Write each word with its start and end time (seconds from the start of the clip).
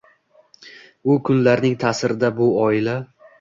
U 1.09 1.17
kunlarning 1.29 1.77
ta’sirida 1.85 2.33
bu 2.41 2.49
oila. 2.65 2.99